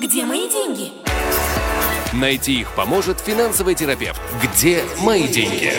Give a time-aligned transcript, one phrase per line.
[0.00, 0.92] Где мои деньги?
[2.14, 4.18] Найти их поможет финансовый терапевт.
[4.42, 5.72] Где мои деньги?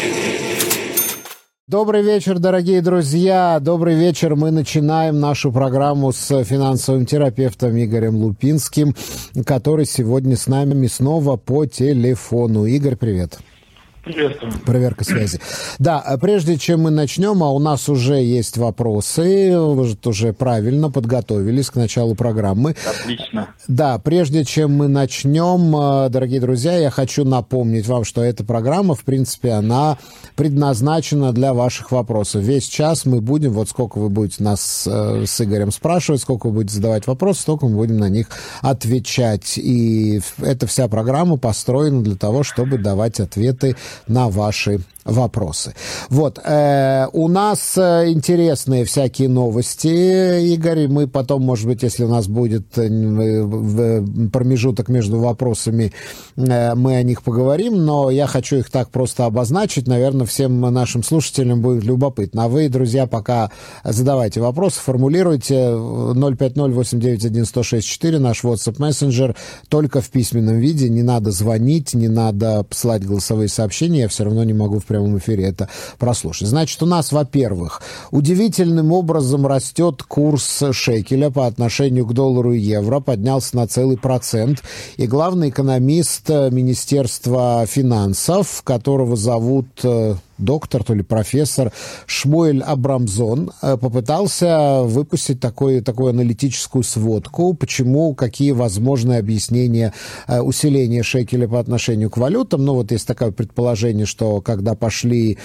[1.67, 3.57] Добрый вечер, дорогие друзья.
[3.60, 4.36] Добрый вечер.
[4.36, 8.96] Мы начинаем нашу программу с финансовым терапевтом Игорем Лупинским,
[9.44, 12.65] который сегодня с нами снова по телефону.
[12.65, 13.40] Игорь, привет.
[14.04, 14.52] Приветствую.
[14.65, 15.40] Проверка связи.
[15.78, 20.90] Да, а прежде чем мы начнем, а у нас уже есть вопросы, вы уже правильно
[20.90, 22.76] подготовились к началу программы.
[23.03, 23.49] Отлично.
[23.67, 28.95] Да, прежде чем мы начнем, э, дорогие друзья, я хочу напомнить вам, что эта программа,
[28.95, 29.99] в принципе, она
[30.36, 32.41] предназначена для ваших вопросов.
[32.41, 36.53] Весь час мы будем, вот сколько вы будете нас э, с Игорем спрашивать, сколько вы
[36.53, 38.30] будете задавать вопросы, столько мы будем на них
[38.61, 39.59] отвечать.
[39.59, 43.75] И эта вся программа построена для того, чтобы давать ответы
[44.08, 45.73] на ваши вопросы.
[46.09, 52.07] Вот, э, у нас э, интересные всякие новости, Игорь, мы потом, может быть, если у
[52.07, 52.87] нас будет э,
[54.31, 55.93] промежуток между вопросами,
[56.37, 61.03] э, мы о них поговорим, но я хочу их так просто обозначить, наверное, всем нашим
[61.03, 62.45] слушателям будет любопытно.
[62.45, 63.52] А вы, друзья, пока
[63.83, 65.71] задавайте вопросы, формулируйте.
[66.31, 69.36] 050-891-1064, наш WhatsApp мессенджер,
[69.69, 74.43] только в письменном виде, не надо звонить, не надо посылать голосовые сообщения, я все равно
[74.43, 76.47] не могу в прямом эфире это прослушать.
[76.47, 83.00] Значит, у нас, во-первых, удивительным образом растет курс шекеля по отношению к доллару и евро,
[83.00, 84.61] поднялся на целый процент.
[84.98, 91.72] И главный экономист Министерства финансов, которого зовут э, доктор, то ли профессор
[92.06, 99.94] Шмуэль Абрамзон э, попытался выпустить такой, такую аналитическую сводку, почему, какие возможные объяснения
[100.28, 102.66] э, усиления шекеля по отношению к валютам.
[102.66, 105.38] Ну, вот есть такое предположение, что когда пошли,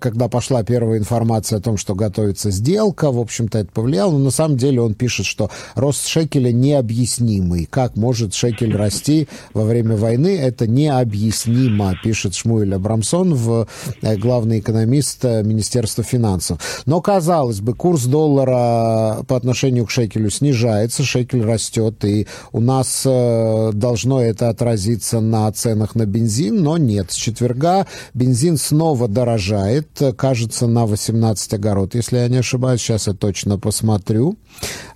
[0.00, 4.30] когда пошла первая информация о том, что готовится сделка, в общем-то, это повлияло, но на
[4.30, 7.66] самом деле он пишет, что рост шекеля необъяснимый.
[7.66, 13.68] Как может шекель расти во время войны, это необъяснимо, пишет Шмуэль Абрамсон в
[14.02, 16.58] Э, главный экономист э, Министерства финансов.
[16.86, 23.02] Но, казалось бы, курс доллара по отношению к шекелю снижается, шекель растет, и у нас
[23.04, 27.12] э, должно это отразиться на ценах на бензин, но нет.
[27.12, 33.14] С четверга бензин снова дорожает, кажется, на 18 огород, если я не ошибаюсь, сейчас я
[33.14, 34.36] точно посмотрю.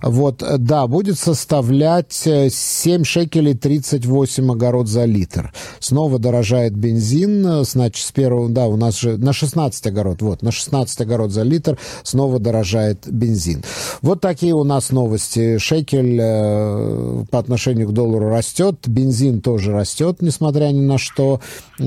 [0.01, 5.53] Вот, да, будет составлять 7 шекелей 38 огород за литр.
[5.79, 11.01] Снова дорожает бензин, значит, с первого, да, у нас на 16 огород, вот, на 16
[11.01, 13.63] огород за литр снова дорожает бензин.
[14.01, 15.57] Вот такие у нас новости.
[15.57, 21.41] Шекель э, по отношению к доллару растет, бензин тоже растет, несмотря ни на что,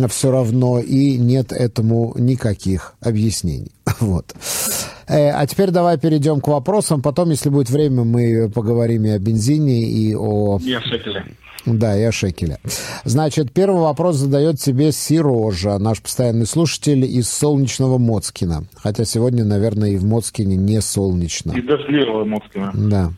[0.09, 3.73] все равно, и нет этому никаких объяснений.
[4.01, 4.35] Вот.
[5.09, 7.03] Э, а теперь давай перейдем к вопросам.
[7.03, 10.59] Потом, если будет время, мы поговорим и о бензине, и о...
[10.63, 11.25] И о шекеле.
[11.67, 12.59] Да, и о шекеле.
[13.05, 18.65] Значит, первый вопрос задает себе Сирожа, наш постоянный слушатель из солнечного Моцкина.
[18.77, 21.53] Хотя сегодня, наверное, и в Моцкине не солнечно.
[21.53, 22.73] И дождливого Моцкина.
[22.75, 23.13] Да.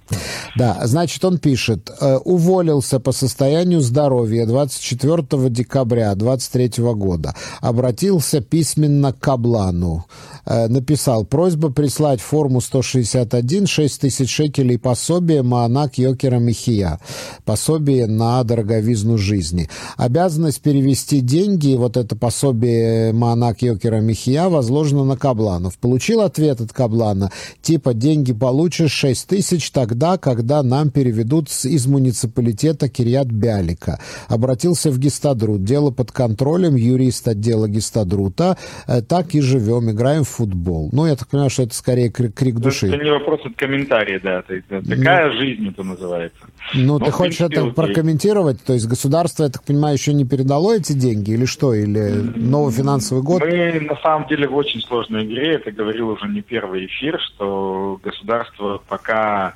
[0.57, 1.91] Да, значит, он пишет.
[2.01, 7.35] «Э, уволился по состоянию здоровья 24 декабря 23 года.
[7.61, 10.07] Обратился письменно к Каблану.
[10.49, 11.27] Э, написал.
[11.27, 17.01] Просьба прислать форму 161, 6 тысяч шекелей пособие Маанак Йокера Михия.
[17.45, 19.69] Пособие на дороговизну жизни.
[19.99, 25.77] Обязанность перевести деньги, вот это пособие Маанак Йокера Михия, возложено на Кабланов.
[25.77, 27.31] Получил ответ от Каблана,
[27.61, 34.01] типа деньги получишь 6 тысяч тогда, когда нам переведут из муниципалитета Кирьят Бялика.
[34.29, 35.63] Обратился в Гистадрут.
[35.63, 38.57] Дело под контролем, юрист отдела Гистадрута.
[38.87, 40.91] Э, так и живем, играем в футбол.
[40.93, 42.87] Ну, я так понимаю, что это скорее крик, крик души.
[42.87, 44.43] Это не вопрос, это комментарий, да.
[44.43, 46.41] Такая ну, жизнь это называется.
[46.75, 48.29] Ну, ну ты хочешь принципе, это прокомментировать?
[48.29, 48.63] компенсировать?
[48.65, 51.75] То есть государство, я так понимаю, еще не передало эти деньги или что?
[51.75, 53.43] Или новый финансовый год?
[53.43, 55.55] Мы на самом деле в очень сложной игре.
[55.55, 59.55] Это говорил уже не первый эфир, что государство пока,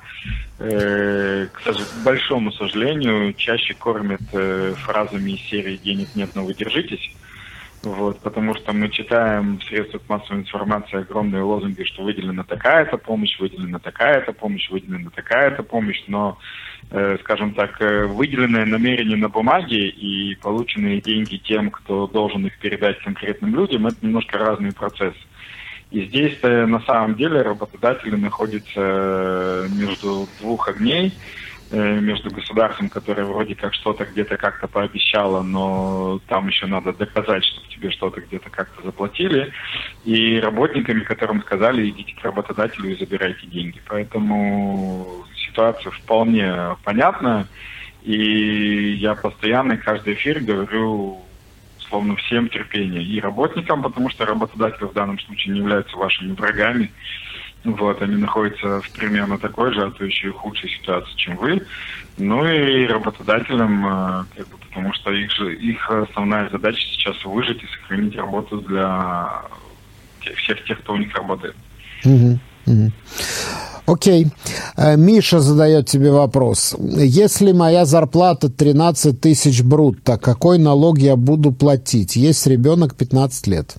[0.59, 7.11] э, к большому сожалению, чаще кормит э, фразами из серии «денег нет, но вы держитесь».
[7.83, 13.37] Вот, потому что мы читаем в средствах массовой информации огромные лозунги, что выделена такая-то помощь,
[13.39, 16.37] выделена такая-то помощь, выделена такая-то помощь, но
[16.91, 22.59] Э, скажем так, э, выделенное намерение на бумаге и полученные деньги тем, кто должен их
[22.59, 25.15] передать конкретным людям, это немножко разный процесс.
[25.89, 31.11] И здесь на самом деле работодатели находятся между двух огней, э,
[31.73, 37.67] между государством, которое вроде как что-то где-то как-то пообещало, но там еще надо доказать, чтобы
[37.67, 39.51] тебе что-то где-то как-то заплатили,
[40.05, 43.81] и работниками, которым сказали, идите к работодателю и забирайте деньги.
[43.87, 47.47] Поэтому ситуация вполне понятна.
[48.03, 51.23] И я постоянно, каждый эфир говорю
[51.87, 53.03] словно всем терпение.
[53.03, 56.91] И работникам, потому что работодатели в данном случае не являются вашими врагами.
[57.63, 61.61] Вот, они находятся в примерно такой же, а то еще и худшей ситуации, чем вы.
[62.17, 67.63] Ну и работодателям, э, как бы, потому что их, же, их основная задача сейчас выжить
[67.63, 69.43] и сохранить работу для
[70.35, 71.55] всех тех, кто у них работает.
[72.03, 72.91] Угу, угу.
[73.85, 74.27] Окей.
[74.77, 76.75] Э, Миша задает тебе вопрос.
[76.79, 82.15] Если моя зарплата 13 тысяч брутто, какой налог я буду платить?
[82.15, 83.75] Есть ребенок 15 лет.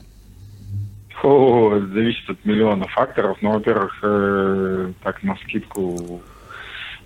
[1.24, 3.38] О, зависит от миллиона факторов.
[3.40, 6.20] Ну, во-первых, э, так на скидку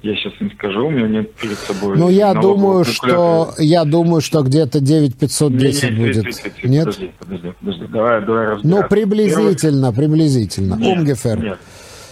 [0.02, 1.96] я сейчас не скажу, у меня нет перед собой.
[1.96, 6.24] Ну, я думаю, что я думаю, что где-то 9510 не, не, будет.
[6.24, 6.84] Подожди, нет?
[6.84, 7.86] Подожди, подожди, подожди.
[7.88, 10.74] Давай, давай Ну, приблизительно, приблизительно.
[10.74, 11.42] Умгефер.
[11.42, 11.58] Нет.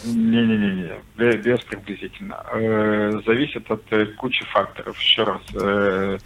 [0.06, 2.44] Не-не-не, без приблизительно.
[2.52, 4.98] Э, зависит от э, кучи факторов.
[4.98, 5.40] Еще раз.
[5.54, 6.18] Э,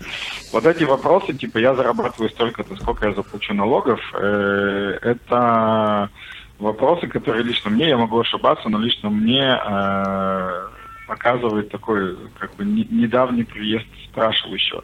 [0.53, 6.11] вот эти вопросы, типа я зарабатываю столько-то, сколько я заплачу налогов, э, это
[6.59, 10.69] вопросы, которые лично мне, я могу ошибаться, но лично мне э,
[11.11, 14.81] показывает такой как бы недавний приезд спрашивал еще.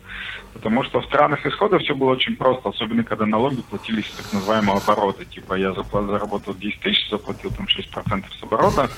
[0.55, 4.79] Потому что в странах исхода все было очень просто, особенно когда налоги платились так называемого
[4.79, 5.25] оборота.
[5.25, 8.91] Типа я заработал 10 тысяч, заплатил там 6% с оборота,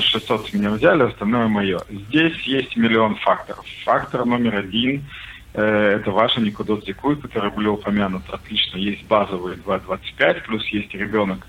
[0.00, 1.78] 600 с меня взяли, остальное мое.
[1.90, 3.66] Здесь есть миллион факторов.
[3.84, 5.04] Фактор номер один
[5.52, 8.32] э, это ваша Никудот Зикуй, которые были упомянуты.
[8.32, 11.46] Отлично, есть базовые 2,25, плюс есть ребенок,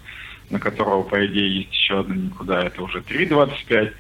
[0.50, 3.94] на которого, по идее, есть еще одна никуда, это уже 3,25.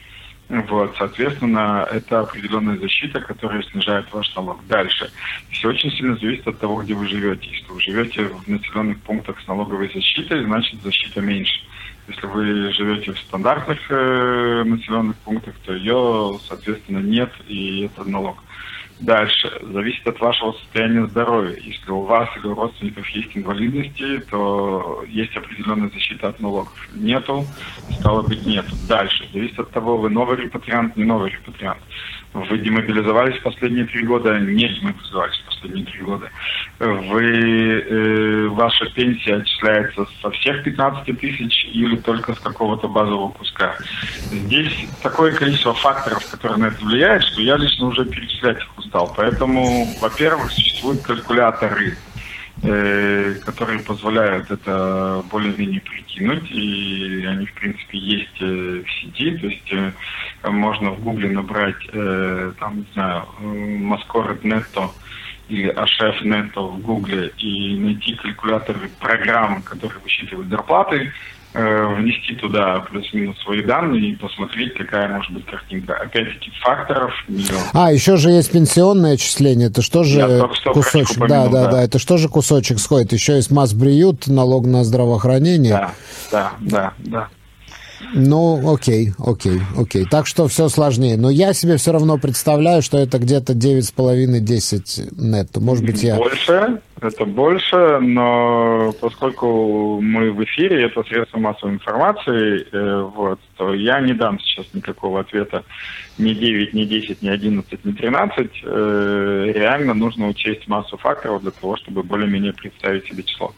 [0.51, 4.59] Вот, соответственно, это определенная защита, которая снижает ваш налог.
[4.67, 5.09] Дальше.
[5.49, 7.47] Все очень сильно зависит от того, где вы живете.
[7.49, 11.61] Если вы живете в населенных пунктах с налоговой защитой, значит защита меньше.
[12.09, 18.43] Если вы живете в стандартных э, населенных пунктах, то ее, соответственно, нет, и это налог.
[19.01, 19.51] Дальше.
[19.61, 21.57] Зависит от вашего состояния здоровья.
[21.57, 26.89] Если у вас или у родственников есть инвалидности, то есть определенная защита от налогов.
[26.93, 27.43] Нету,
[27.99, 28.75] стало быть, нету.
[28.87, 29.27] Дальше.
[29.33, 31.81] Зависит от того, вы новый репатриант, не новый репатриант.
[32.33, 36.29] Вы демобилизовались последние три года, не демобилизовались последние три года.
[36.79, 43.75] Вы, э, ваша пенсия отчисляется со всех 15 тысяч или только с какого-то базового куска.
[44.31, 49.13] Здесь такое количество факторов, которые на это влияют, что я лично уже перечислять их устал.
[49.15, 51.97] Поэтому, во-первых, существуют калькуляторы
[52.63, 59.47] Э, которые позволяют это более-менее прикинуть, и они, в принципе, есть э, в сети, то
[59.47, 59.93] есть э,
[60.51, 61.83] можно в Гугле набрать,
[62.59, 64.91] там, не знаю, Mascoret Netto
[65.49, 71.11] или HF Netto в Гугле и найти калькуляторы программ, которые высчитывают зарплаты,
[71.53, 75.95] внести туда плюс-минус свои данные и посмотреть, какая может быть картинка.
[75.95, 77.61] Опять-таки факторов миллион.
[77.73, 79.67] А, еще же есть пенсионное отчисление.
[79.67, 81.17] Это что же Я кусочек?
[81.19, 81.83] Да, да, да, да.
[81.83, 83.13] Это что же кусочек сходит?
[83.13, 85.73] Еще есть масс-бриют, налог на здравоохранение.
[85.73, 85.91] Да,
[86.31, 87.27] да, да, да.
[88.13, 90.05] Ну, окей, окей, окей.
[90.09, 91.17] Так что все сложнее.
[91.17, 95.59] Но я себе все равно представляю, что это где-то 9,5-10 нетто.
[95.59, 96.15] Может быть, я...
[96.15, 103.73] Больше, это больше, но поскольку мы в эфире, это средство массовой информации, э, вот, то
[103.73, 105.63] я не дам сейчас никакого ответа
[106.17, 108.51] ни 9, ни 10, ни 11, ни 13.
[108.63, 113.53] Э, реально нужно учесть массу факторов для того, чтобы более-менее представить себе число.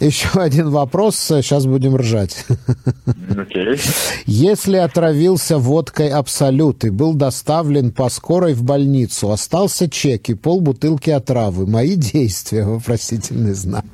[0.00, 2.44] Еще один вопрос, сейчас будем ржать.
[3.06, 3.80] Okay.
[4.26, 11.10] Если отравился водкой Абсолют и был доставлен по скорой в больницу, остался чек и полбутылки
[11.10, 11.66] отравы.
[11.66, 13.84] Мои действия, вопросительный знак.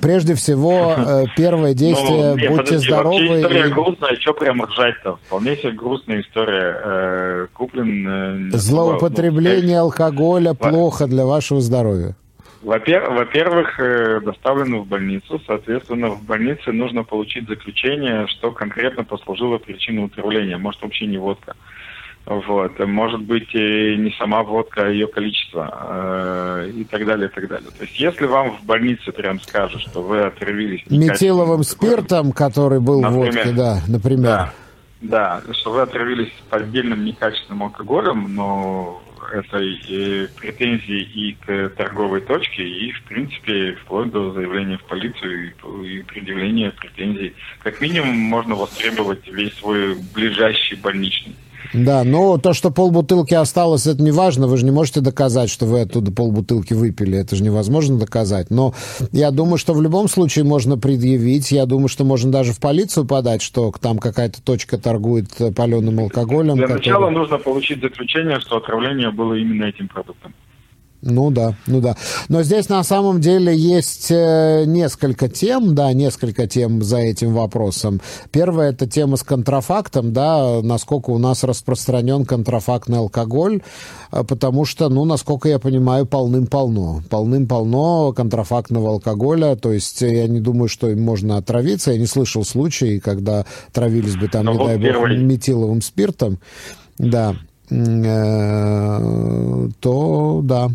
[0.00, 3.40] Прежде всего, э, первое ну, действие, ну, нет, будьте подожди, здоровы.
[3.40, 3.72] История и...
[3.72, 5.16] грустная, что прям ржать-то?
[5.26, 6.76] Вполне себе грустная история.
[6.84, 8.50] Э, куплен...
[8.52, 12.16] Э, Злоупотребление ну, алкоголя плохо для вашего здоровья.
[12.64, 15.40] Во-первых, э, доставлены в больницу.
[15.46, 20.56] Соответственно, в больнице нужно получить заключение, что конкретно послужило причиной отравления.
[20.56, 21.54] Может, вообще не водка.
[22.24, 22.78] Вот.
[22.78, 27.68] Может быть, не сама водка, а ее количество э, и так далее, и так далее.
[27.76, 30.82] То есть, если вам в больнице прям скажут, что вы отравились...
[30.88, 34.24] Метиловым спиртом, который был например, в водке, да, например.
[34.24, 34.52] Да,
[35.02, 39.02] да, что вы отравились поддельным некачественным алкоголем, но
[39.32, 45.52] это и претензии и к торговой точке, и, в принципе, вплоть до заявления в полицию
[45.52, 47.34] и, и предъявления претензий.
[47.62, 51.34] Как минимум, можно востребовать весь свой ближайший больничный.
[51.72, 54.46] Да, но то, что полбутылки осталось, это не важно.
[54.46, 57.18] Вы же не можете доказать, что вы оттуда полбутылки выпили.
[57.18, 58.50] Это же невозможно доказать.
[58.50, 58.74] Но
[59.12, 61.50] я думаю, что в любом случае можно предъявить.
[61.50, 66.56] Я думаю, что можно даже в полицию подать, что там какая-то точка торгует паленым алкоголем.
[66.56, 66.78] Для который...
[66.78, 70.34] начала нужно получить заключение, что отравление было именно этим продуктом.
[71.06, 71.96] Ну да, ну да.
[72.30, 78.00] Но здесь на самом деле есть э, несколько тем, да, несколько тем за этим вопросом.
[78.32, 83.60] Первая это тема с контрафактом, да, насколько у нас распространен контрафактный алкоголь,
[84.12, 87.02] э, потому что, ну, насколько я понимаю, полным-полно.
[87.10, 91.92] Полным-полно контрафактного алкоголя, то есть я не думаю, что им можно отравиться.
[91.92, 96.38] Я не слышал случаев, когда травились бы там, Но не вот дай бог, метиловым спиртом.
[96.96, 97.36] Да
[97.70, 100.70] э, то да,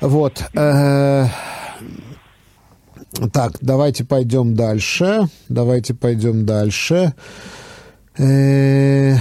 [0.00, 0.42] вот.
[0.54, 1.26] Э,
[3.32, 5.28] так, давайте пойдем дальше.
[5.48, 7.14] Давайте пойдем дальше.
[8.18, 9.16] Э,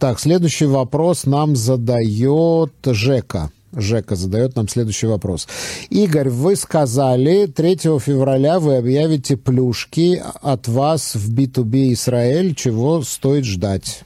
[0.00, 3.50] так, следующий вопрос нам задает Жека.
[3.72, 5.46] Жека задает нам следующий вопрос.
[5.90, 12.54] Игорь, вы сказали, 3 февраля вы объявите плюшки от вас в B2B Израиль.
[12.54, 14.02] Чего стоит ждать?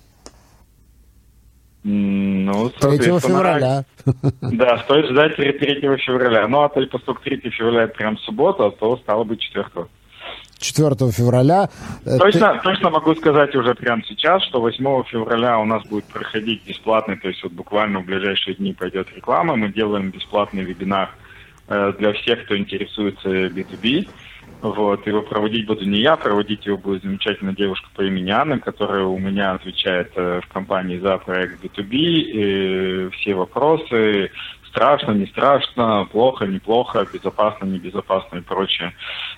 [1.83, 3.85] Ну, 3 февраля.
[4.41, 5.53] Да, стоит ждать 3
[5.99, 6.47] февраля.
[6.47, 9.87] Ну, а то, поскольку 3 февраля это прям суббота, то стало быть 4
[10.61, 11.71] 4 февраля.
[12.05, 12.61] Э, точно, ты...
[12.63, 17.29] точно могу сказать уже прямо сейчас, что 8 февраля у нас будет проходить бесплатный, то
[17.29, 19.57] есть вот буквально в ближайшие дни пойдет реклама.
[19.57, 21.11] Мы делаем бесплатный вебинар
[21.69, 24.09] э, для всех, кто интересуется B2B.
[24.63, 29.05] Вот, его проводить буду не я, проводить его будет замечательная девушка по имени Анна, которая
[29.05, 34.31] у меня отвечает э, в компании за проект B2B, и все вопросы,
[34.69, 38.93] страшно, не страшно, плохо, неплохо, безопасно, небезопасно и прочее.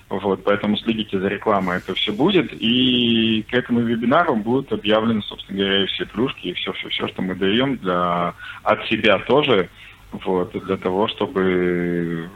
[0.09, 2.51] Вот, поэтому следите за рекламой, это все будет.
[2.59, 7.77] И к этому вебинару будут объявлены, собственно говоря, все плюшки и все-все-все, что мы даем
[7.77, 9.69] для, от себя тоже,
[10.11, 12.29] вот, для того, чтобы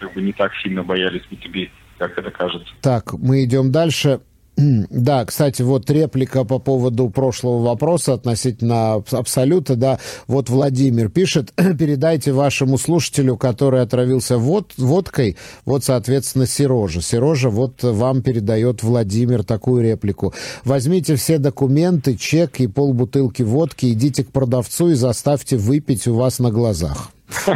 [0.00, 1.70] как бы не так сильно боялись B2B
[2.08, 2.68] как это кажется.
[2.80, 4.20] Так, мы идем дальше.
[4.90, 12.32] Да, кстати, вот реплика по поводу прошлого вопроса относительно абсолюта, да, вот Владимир пишет, передайте
[12.32, 17.00] вашему слушателю, который отравился вод, водкой, вот, соответственно, Серожа.
[17.00, 20.34] Серожа вот вам передает Владимир такую реплику.
[20.64, 26.38] Возьмите все документы, чек и полбутылки водки, идите к продавцу и заставьте выпить у вас
[26.38, 27.10] на глазах.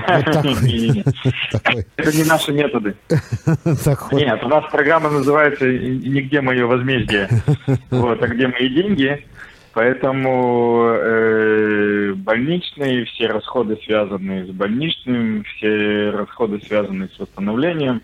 [1.97, 2.97] Это не наши методы.
[4.13, 7.29] Нет, у нас программа называется «Нигде мое возмездие».
[7.91, 9.25] Вот, а где мои деньги?
[9.73, 18.01] Поэтому э, больничные, все расходы, связанные с больничным, все расходы, связанные с восстановлением,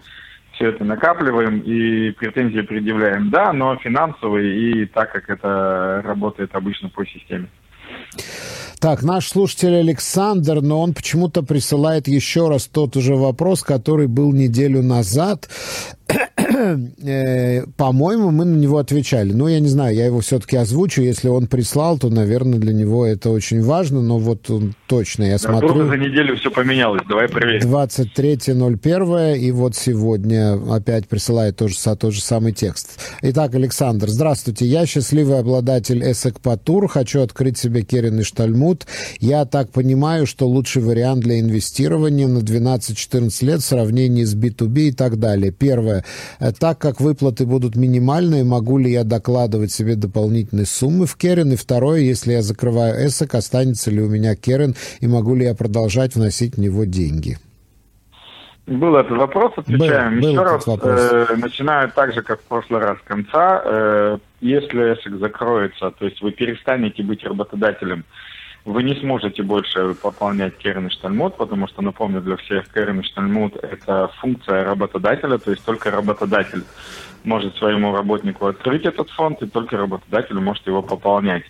[0.52, 3.30] все это накапливаем и претензии предъявляем.
[3.30, 7.48] Да, но финансовые и так, как это работает обычно по системе.
[8.82, 14.32] Так, наш слушатель Александр, но он почему-то присылает еще раз тот же вопрос, который был
[14.32, 15.48] неделю назад.
[17.04, 19.32] Э, по-моему, мы на него отвечали.
[19.32, 21.02] Ну, я не знаю, я его все-таки озвучу.
[21.02, 24.02] Если он прислал, то, наверное, для него это очень важно.
[24.02, 25.68] Но вот он точно, я смотрю...
[25.68, 27.02] Вдруг за неделю все поменялось.
[27.08, 27.68] Давай проверим.
[27.68, 29.38] 23.01.
[29.38, 33.00] И вот сегодня опять присылает тот же, тот же самый текст.
[33.22, 34.66] Итак, Александр, здравствуйте.
[34.66, 36.88] Я счастливый обладатель Эсэкпатур.
[36.88, 38.86] Хочу открыть себе Керен и Штальмут.
[39.20, 44.80] Я так понимаю, что лучший вариант для инвестирования на 12-14 лет в сравнении с B2B
[44.80, 45.52] и так далее.
[45.52, 46.01] Первое
[46.40, 51.52] Э, так как выплаты будут минимальные, могу ли я докладывать себе дополнительные суммы в Керен?
[51.52, 55.54] И второе, если я закрываю эсок, останется ли у меня Керен, и могу ли я
[55.54, 57.38] продолжать вносить в него деньги?
[58.66, 60.66] Был этот вопрос, отвечаем был, еще был раз.
[60.68, 63.60] Э, начинаю так же, как в прошлый раз, с конца.
[63.64, 68.04] Э, если эсок закроется, то есть вы перестанете быть работодателем,
[68.64, 74.08] вы не сможете больше пополнять Керн Штальмут, потому что, напомню для всех, Керн Штальмут– это
[74.20, 76.62] функция работодателя, то есть только работодатель
[77.24, 81.44] может своему работнику открыть этот фонд, и только работодатель может его пополнять.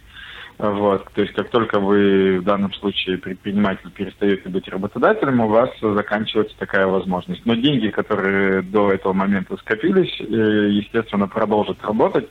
[0.59, 1.09] Вот.
[1.15, 6.57] То есть как только вы в данном случае предприниматель перестаете быть работодателем, у вас заканчивается
[6.59, 7.45] такая возможность.
[7.47, 12.29] Но деньги, которые до этого момента скопились, э, естественно, продолжат работать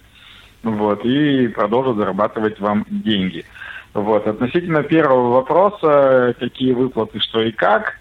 [0.64, 3.44] вот, и продолжат зарабатывать вам деньги.
[3.94, 4.26] Вот.
[4.26, 7.96] Относительно первого вопроса, какие выплаты, что и как,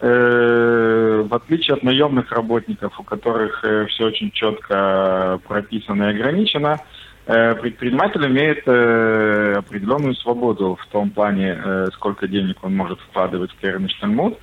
[0.00, 6.80] э, в отличие от наемных работников, у которых э, все очень четко прописано и ограничено,
[7.26, 13.52] э, предприниматель имеет э, определенную свободу в том плане, э, сколько денег он может вкладывать
[13.52, 14.38] в Кернштейнмут.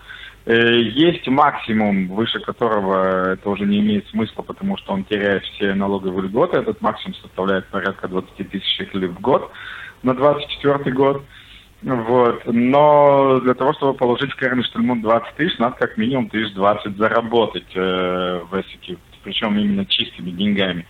[0.45, 5.73] Э, есть максимум, выше которого это уже не имеет смысла, потому что он теряет все
[5.73, 6.57] налоговые льготы.
[6.57, 9.51] Этот максимум составляет порядка 20 тысяч шекелей в год.
[10.03, 11.23] На 24 год.
[11.81, 12.43] Вот.
[12.45, 17.75] Но для того, чтобы положить в Кернштельмут 20 тысяч, надо как минимум тысяч 20 заработать
[17.75, 20.85] э, в Эссике, причем именно чистыми деньгами.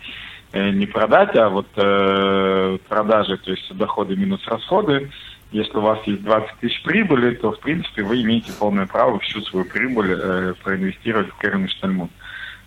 [0.52, 5.10] Э, не продать, а вот э, продажи, то есть доходы минус расходы.
[5.52, 9.42] Если у вас есть 20 тысяч прибыли, то, в принципе, вы имеете полное право всю
[9.42, 12.12] свою прибыль э, проинвестировать в Кернштельмут.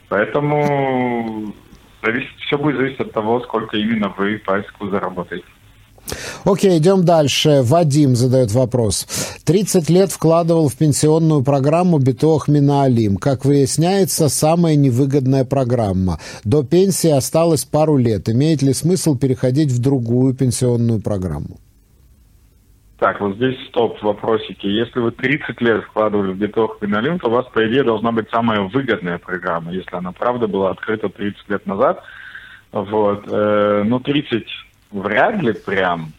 [0.08, 1.54] Поэтому
[2.02, 5.46] зависит, все будет зависеть от того, сколько именно вы по Эссику заработаете.
[6.44, 7.60] Окей, идем дальше.
[7.62, 9.06] Вадим задает вопрос.
[9.44, 13.16] 30 лет вкладывал в пенсионную программу Битох Минаалим.
[13.16, 16.18] Как выясняется, самая невыгодная программа.
[16.44, 18.28] До пенсии осталось пару лет.
[18.28, 21.58] Имеет ли смысл переходить в другую пенсионную программу?
[22.98, 24.66] Так, вот здесь стоп, вопросики.
[24.66, 28.30] Если вы 30 лет вкладывали в биток Миналим, то у вас, по идее, должна быть
[28.30, 32.02] самая выгодная программа, если она, правда, была открыта 30 лет назад.
[32.72, 33.24] Вот.
[33.30, 34.46] Э, ну, 30
[34.90, 36.12] вряд ли прям.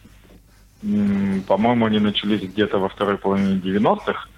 [1.46, 4.28] По-моему, они начались где-то во второй половине 90-х.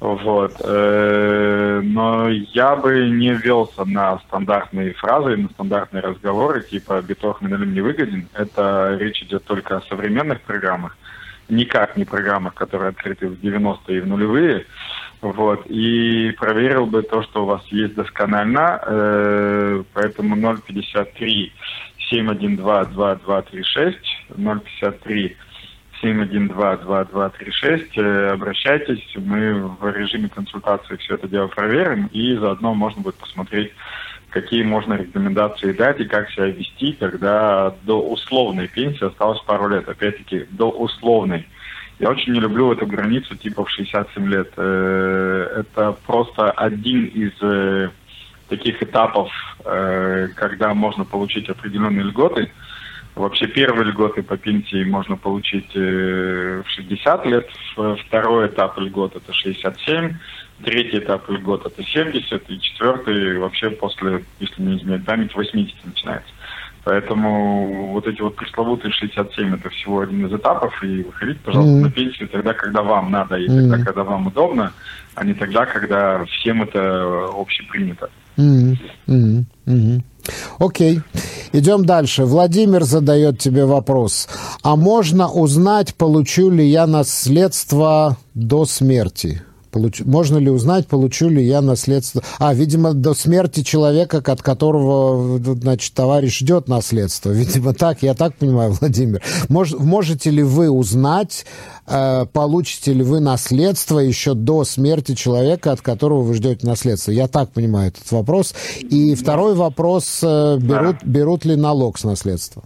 [0.00, 0.60] Вот.
[0.64, 7.72] Э, но я бы не велся на стандартные фразы, на стандартные разговоры, типа «биток миналим
[7.72, 8.28] не выгоден».
[8.34, 10.96] Это речь идет только о современных программах,
[11.48, 14.66] никак не программах, которые открыты в 90-е и в нулевые.
[15.20, 15.66] Вот.
[15.66, 18.82] И проверил бы то, что у вас есть досконально.
[18.84, 21.52] Э, поэтому 053
[22.12, 23.96] 712-2236,
[24.36, 25.36] 053
[26.02, 28.32] 712-2236.
[28.32, 33.72] Обращайтесь, мы в режиме консультации все это дело проверим, и заодно можно будет посмотреть,
[34.30, 39.88] какие можно рекомендации дать и как себя вести, когда до условной пенсии осталось пару лет.
[39.88, 41.46] Опять-таки, до условной.
[41.98, 44.50] Я очень не люблю эту границу типа в 67 лет.
[44.56, 47.90] Э, это просто один из э,
[48.52, 49.30] таких этапов,
[49.64, 52.50] э, когда можно получить определенные льготы.
[53.14, 57.48] Вообще первые льготы по пенсии можно получить э, в 60 лет,
[58.06, 60.14] второй этап льгот это 67,
[60.64, 66.32] третий этап льгот это 70, и четвертый вообще после, если не изменять память, 80 начинается.
[66.84, 71.82] Поэтому вот эти вот пресловутые 67 это всего один из этапов, и выходите, пожалуйста, mm-hmm.
[71.82, 73.70] на пенсию тогда, когда вам надо, и mm-hmm.
[73.70, 74.72] тогда, когда вам удобно,
[75.14, 78.10] а не тогда, когда всем это общепринято.
[80.58, 81.00] Окей.
[81.52, 82.24] Идем дальше.
[82.24, 84.28] Владимир задает тебе вопрос.
[84.62, 89.42] А можно узнать, получу ли я наследство до смерти?
[89.72, 90.02] Получ...
[90.04, 92.22] Можно ли узнать, получу ли я наследство?
[92.38, 97.30] А, видимо, до смерти человека, от которого, значит, товарищ ждет наследство.
[97.42, 99.22] Видимо, так, я так понимаю, Владимир.
[99.48, 99.72] Мож...
[99.72, 101.46] Можете ли вы узнать,
[101.86, 107.10] э, получите ли вы наследство еще до смерти человека, от которого вы ждете наследство?
[107.10, 108.54] Я так понимаю этот вопрос.
[108.80, 112.62] И второй вопрос, э, берут, берут ли налог с наследства?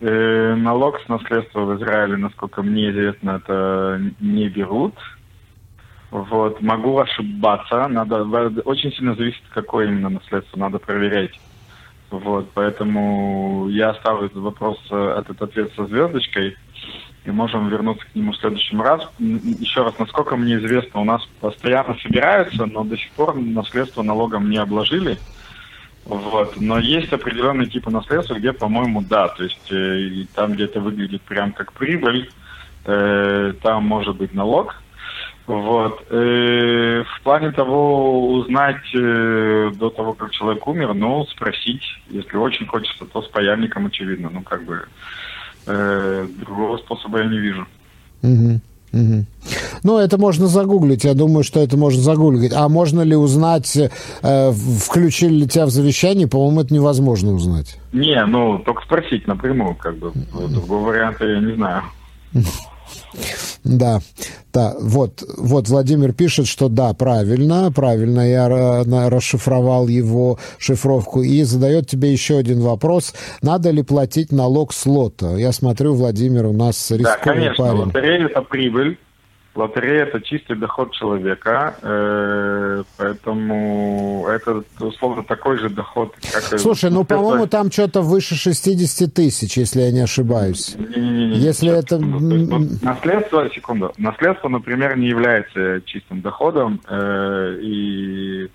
[0.00, 4.94] Э, налог с наследства в Израиле, насколько мне известно, это не берут.
[6.10, 8.22] Вот, могу ошибаться, надо,
[8.64, 11.38] очень сильно зависит, какое именно наследство, надо проверять.
[12.10, 16.56] Вот, поэтому я оставлю этот вопрос, э, этот ответ со звездочкой,
[17.26, 19.06] и можем вернуться к нему в следующем раз.
[19.18, 24.48] Еще раз, насколько мне известно, у нас постоянно собираются, но до сих пор наследство налогом
[24.48, 25.18] не обложили.
[26.06, 26.58] Вот.
[26.58, 31.20] Но есть определенные типы наследства, где, по-моему, да, то есть э, там, где это выглядит
[31.20, 32.30] прям как прибыль,
[32.86, 34.80] э, там может быть налог,
[35.48, 36.04] вот.
[36.10, 42.66] Э, в плане того, узнать э, до того, как человек умер, ну, спросить, если очень
[42.66, 44.28] хочется, то с паяльником, очевидно.
[44.30, 44.82] Ну, как бы,
[45.66, 47.66] э, другого способа я не вижу.
[48.22, 48.60] Угу.
[48.92, 49.24] Угу.
[49.84, 51.04] Ну, это можно загуглить.
[51.04, 52.52] Я думаю, что это можно загуглить.
[52.52, 56.28] А можно ли узнать, э, включили ли тебя в завещание?
[56.28, 57.78] По-моему, это невозможно узнать.
[57.94, 60.12] Не, ну, только спросить напрямую, как бы.
[60.50, 61.84] Другого варианта я не знаю.
[63.64, 64.00] Да,
[64.52, 68.48] да, вот, вот Владимир пишет, что да, правильно, правильно, я
[69.10, 73.14] расшифровал его шифровку и задает тебе еще один вопрос.
[73.42, 75.36] Надо ли платить налог с лота?
[75.36, 77.80] Я смотрю, Владимир у нас рисковый да, конечно, парень.
[77.80, 78.98] лотерея– это прибыль,
[79.58, 86.60] Лотерея– это чистый доход человека, э, поэтому это, условно, такой же доход, как...
[86.60, 90.76] Слушай, ну, по-моему, там что-то выше 60 тысяч, если я не ошибаюсь.
[90.78, 91.38] Не-не-не.
[91.38, 91.98] Если это...
[91.98, 98.48] Наследство, секунду, наследство, например, не является чистым доходом, э, и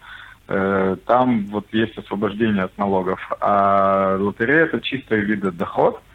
[0.48, 6.00] э, там вот есть освобождение от налогов, а лотерея– это чистый вид доход–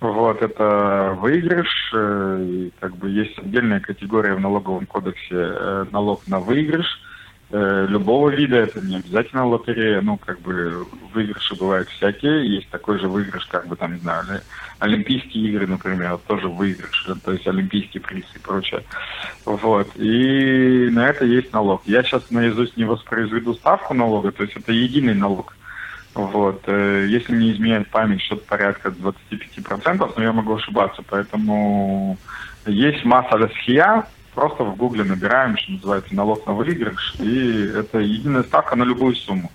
[0.00, 1.92] вот, это выигрыш.
[1.94, 6.86] Э, как бы есть отдельная категория в налоговом кодексе э, налог на выигрыш.
[7.50, 12.98] э, любого вида, это не обязательно лотерея, ну, как бы выигрыши бывают всякие, есть такой
[12.98, 14.24] же выигрыш, как бы там, не знаю,
[14.78, 18.82] Олимпийские игры, например, тоже выигрыш, то есть олимпийский приз и прочее.
[19.44, 21.82] Вот, и на это есть налог.
[21.86, 25.54] Я сейчас наизусть не воспроизведу ставку налога, то есть это единый налог.
[26.16, 26.62] Вот.
[26.66, 31.02] Э, если не изменяет память, что-то порядка 25%, но я могу ошибаться.
[31.08, 32.16] Поэтому
[32.64, 38.42] есть масса лесхия, просто в гугле набираем, что называется, налог на выигрыш, и это единая
[38.44, 39.52] ставка на любую сумму.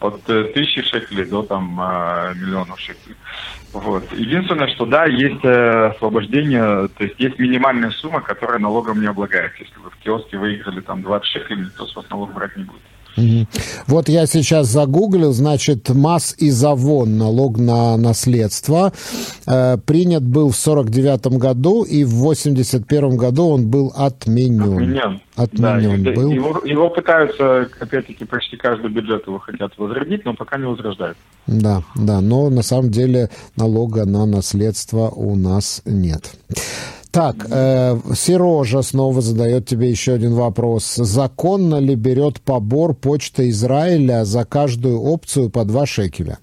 [0.00, 3.16] От э, тысячи шекелей до там э, миллионов шекелей.
[3.72, 4.12] Вот.
[4.12, 9.62] Единственное, что да, есть освобождение, то есть есть минимальная сумма, которая налогом не облагается.
[9.62, 12.82] Если вы в киоске выиграли там 20 шекелей, то с вас налог брать не будет.
[13.86, 18.92] Вот я сейчас загуглил, значит, масс и завон, налог на наследство,
[19.46, 24.74] э, принят был в 49 году, и в 81 году он был отменен.
[24.74, 25.20] Отменен.
[25.36, 26.30] Отменен да, был.
[26.30, 31.16] Его, его пытаются, опять-таки, почти каждый бюджет его хотят возродить, но пока не возрождают.
[31.46, 36.32] Да, да, но на самом деле налога на наследство у нас нет.
[37.12, 40.94] Так, э, Сережа снова задает тебе еще один вопрос.
[40.96, 46.38] Законно ли берет побор Почта Израиля за каждую опцию по 2 шекеля?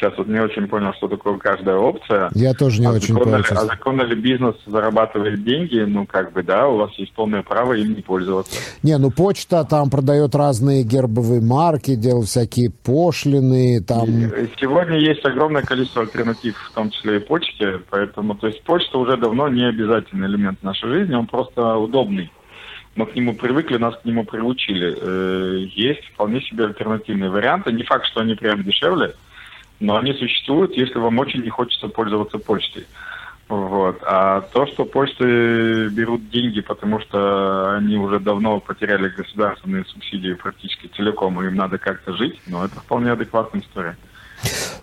[0.00, 2.30] Сейчас вот не очень понял, что такое каждая опция.
[2.34, 3.44] Я тоже не а очень понял.
[3.50, 5.80] А законно ли бизнес зарабатывает деньги?
[5.80, 8.58] Ну, как бы, да, у вас есть полное право им не пользоваться.
[8.82, 14.06] Не, ну почта там продает разные гербовые марки, делает всякие пошлины, там...
[14.58, 19.18] Сегодня есть огромное количество альтернатив, в том числе и почте, поэтому, то есть почта уже
[19.18, 22.30] давно не обязательный элемент нашей жизни, он просто удобный
[22.96, 24.96] мы к нему привыкли, нас к нему приучили.
[25.00, 27.72] Э, есть вполне себе альтернативные варианты.
[27.72, 29.14] Не факт, что они прям дешевле,
[29.80, 32.86] но они существуют, если вам очень не хочется пользоваться почтой.
[33.48, 33.98] Вот.
[34.02, 40.86] А то, что почты берут деньги, потому что они уже давно потеряли государственные субсидии практически
[40.96, 43.96] целиком, и им надо как-то жить, но это вполне адекватная история.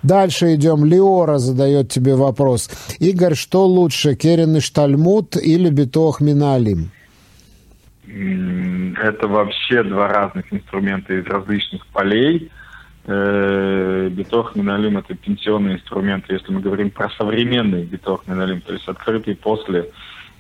[0.03, 0.83] Дальше идем.
[0.83, 2.69] Леора задает тебе вопрос.
[2.99, 6.91] Игорь, что лучше, Керен и Штальмут или Бетох Миналим?
[8.05, 12.51] Это вообще два разных инструмента из различных полей.
[13.09, 18.85] Э, биток Миналим– это пенсионный инструмент, если мы говорим про современный биток Миналим, то есть
[18.85, 19.89] открытый после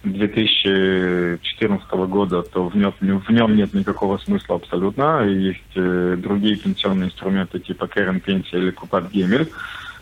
[0.03, 5.23] 2014 года, то в нем, в нем нет никакого смысла абсолютно.
[5.23, 9.49] Есть э, другие пенсионные инструменты типа Кэрен Пенсия или Купат Гемель.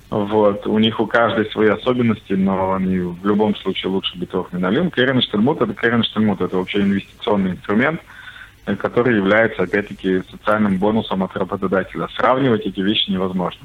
[0.09, 0.65] Вот.
[0.65, 4.89] У них у каждой свои особенности, но они в любом случае лучше биток Миналим.
[4.89, 8.01] Кэрен Штельмут– это Кэрен Штельмут, это вообще инвестиционный инструмент–
[8.77, 12.07] который является, опять-таки, социальным бонусом от работодателя.
[12.17, 13.61] Сравнивать эти вещи невозможно.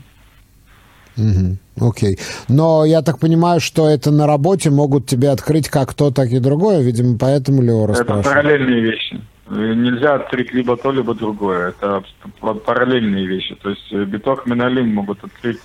[1.16, 2.14] Окей.
[2.14, 2.20] Okay.
[2.48, 6.38] Но я так понимаю, что это на работе могут тебе открыть как то, так и
[6.38, 6.80] другое.
[6.82, 9.20] Видимо, поэтому Леора Это параллельные вещи.
[9.50, 11.70] Нельзя открыть либо то, либо другое.
[11.70, 12.02] Это
[12.40, 13.56] параллельные вещи.
[13.56, 15.58] То есть э, биток Миналим могут открыть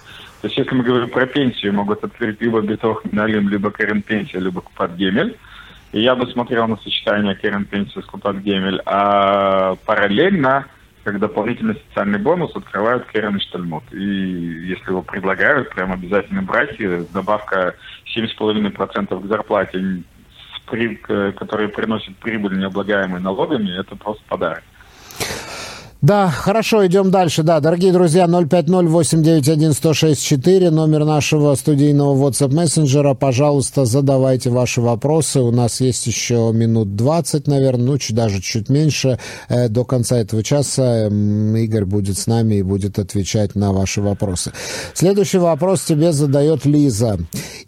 [0.45, 4.37] то есть, если мы говорим про пенсию, могут открыть либо биток Миналим, либо Карен Пенсия,
[4.37, 5.35] либо Купат Гемель.
[5.95, 10.65] И я бы смотрел на сочетание Керен Пенси с Купак Гемель, а параллельно,
[11.05, 13.85] как дополнительный социальный бонус, открывают Керен Штальмут.
[13.93, 14.03] И
[14.67, 16.75] если его предлагают, прям обязательно брать,
[17.13, 17.75] добавка
[18.13, 20.03] 7,5% к зарплате,
[20.65, 24.63] который приносит прибыль, необлагаемый налогами, это просто подарок.
[26.01, 27.41] Да, хорошо, идем дальше.
[27.41, 33.15] Да, дорогие друзья, 050-891-1064, номер нашего студийного WhatsApp мессенджера.
[33.15, 35.39] Пожалуйста, задавайте ваши вопросы.
[35.39, 39.17] У нас есть еще минут 20, наверное, ну, чуть, даже чуть меньше.
[39.47, 44.51] Э, до конца этого часа Игорь будет с нами и будет отвечать на ваши вопросы.
[44.93, 47.17] Следующий вопрос тебе задает Лиза.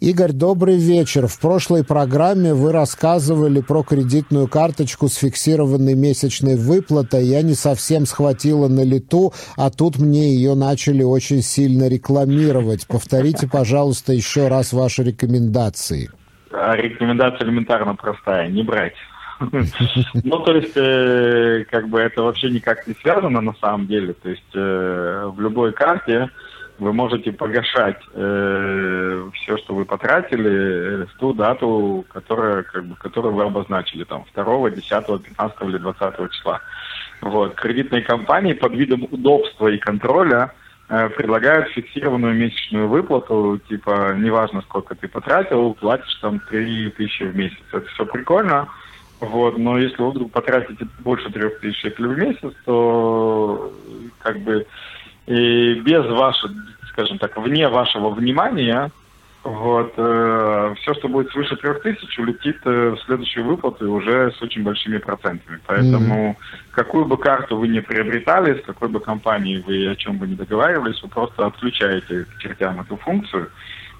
[0.00, 1.26] Игорь, добрый вечер.
[1.26, 7.24] В прошлой программе вы рассказывали про кредитную карточку с фиксированной месячной выплатой.
[7.26, 12.86] Я не совсем схватил хватило на лету, а тут мне ее начали очень сильно рекламировать.
[12.88, 16.10] Повторите, пожалуйста, еще раз ваши рекомендации.
[16.50, 18.94] А рекомендация элементарно простая, не брать.
[20.24, 24.12] Ну, то есть, э, как бы это вообще никак не связано на самом деле.
[24.14, 26.28] То есть, э, в любой карте
[26.80, 33.34] вы можете погашать э, все, что вы потратили, в ту дату, которая, как бы, которую
[33.34, 36.60] вы обозначили, там, 2, 10, 15 или 20 числа.
[37.20, 37.54] Вот.
[37.56, 40.52] Кредитные компании под видом удобства и контроля
[40.88, 47.36] э, предлагают фиксированную месячную выплату, типа, неважно, сколько ты потратил, платишь там 3 тысячи в
[47.36, 47.58] месяц.
[47.72, 48.68] Это все прикольно,
[49.20, 53.72] вот, но если вы вдруг потратите больше 3 тысяч в месяц, то
[54.20, 54.66] как бы
[55.26, 56.52] и без вашего,
[56.90, 58.90] скажем так, вне вашего внимания
[59.48, 64.42] Вот, э, все, что будет свыше трех тысяч, улетит э, в следующую выплату уже с
[64.42, 65.58] очень большими процентами.
[65.66, 66.36] Поэтому mm.
[66.72, 70.34] какую бы карту вы не приобретали, с какой бы компанией вы о чем бы не
[70.34, 73.48] договаривались, вы просто отключаете к чертям эту функцию,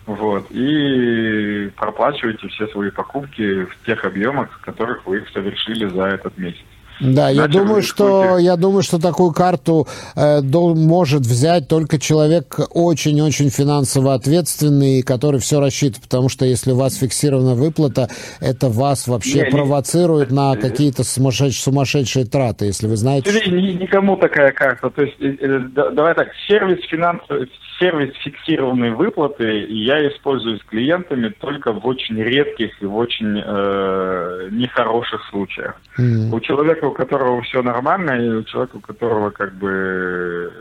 [0.04, 6.08] вот, и проплачиваете все свои покупки в тех объемах, в которых вы их совершили за
[6.08, 6.67] этот месяц.
[7.00, 13.50] Да, я думаю, что я думаю, что такую карту э, может взять только человек очень-очень
[13.50, 18.08] финансово ответственный, который все рассчитывает, потому что если у вас фиксирована выплата,
[18.40, 23.30] это вас вообще не, провоцирует не, на какие-то сумасшедшие, сумасшедшие траты, если вы знаете.
[23.48, 24.90] Никому такая карта.
[24.90, 25.58] То есть, э, э,
[25.92, 32.82] давай так, сервис финансовый сервис фиксированной выплаты я использую с клиентами только в очень редких
[32.82, 35.80] и в очень э, нехороших случаях.
[35.98, 36.34] Mm-hmm.
[36.34, 40.52] У человека, у которого все нормально, и у человека, у которого как бы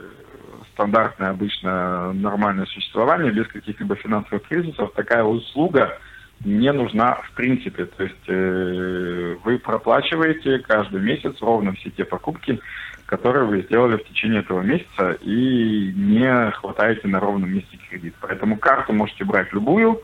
[0.74, 5.98] стандартное обычно нормальное существование без каких-либо финансовых кризисов, такая услуга
[6.46, 7.86] не нужна в принципе.
[7.86, 12.60] То есть э, вы проплачиваете каждый месяц ровно все те покупки,
[13.08, 18.14] которые вы сделали в течение этого месяца и не хватаете на ровном месте кредит.
[18.20, 20.02] Поэтому карту можете брать любую.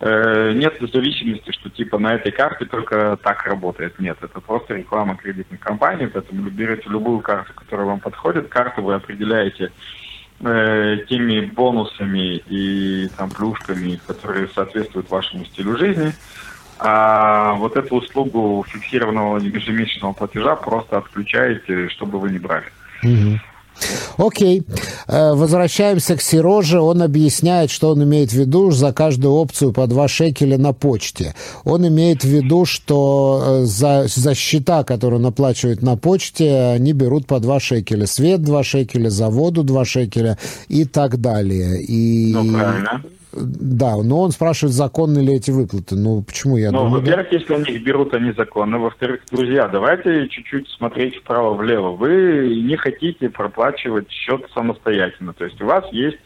[0.00, 3.98] Э, нет зависимости, что типа на этой карте только так работает.
[4.00, 8.48] Нет, это просто реклама кредитной компании, поэтому берете любую карту, которая вам подходит.
[8.48, 9.70] Карту вы определяете
[10.40, 16.12] э, теми бонусами и там плюшками, которые соответствуют вашему стилю жизни.
[16.84, 22.66] А вот эту услугу фиксированного ежемесячного платежа просто отключаете, чтобы вы не брали.
[24.16, 24.62] Окей.
[25.08, 26.80] Э, возвращаемся к Сероже.
[26.80, 31.34] Он объясняет, что он имеет в виду за каждую опцию по 2 шекеля на почте.
[31.64, 36.92] Он имеет в виду, что э, за, за счета, которые он оплачивает на почте, они
[36.92, 38.06] берут по 2 шекеля.
[38.06, 41.82] Свет 2 шекеля, за воду 2 шекеля и так далее.
[41.82, 42.32] И...
[42.32, 43.02] Ну, правильно.
[43.32, 45.96] Да, но он спрашивает, законны ли эти выплаты.
[45.96, 47.00] Ну, почему я ну, думаю...
[47.00, 47.36] во-первых, да?
[47.36, 48.78] если они их берут, они законны.
[48.78, 51.92] Во-вторых, друзья, давайте чуть-чуть смотреть вправо-влево.
[51.92, 55.32] Вы не хотите проплачивать счет самостоятельно.
[55.32, 56.18] То есть у вас есть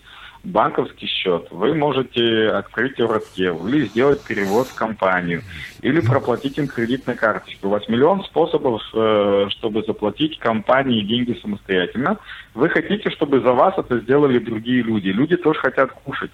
[0.47, 5.43] банковский счет, вы можете открыть Евротел или сделать перевод в компанию,
[5.83, 7.69] или проплатить им кредитной карточкой.
[7.69, 12.19] У вас миллион способов, э, чтобы заплатить компании деньги самостоятельно.
[12.55, 15.09] Вы хотите, чтобы за вас это сделали другие люди.
[15.09, 16.31] Люди тоже хотят кушать.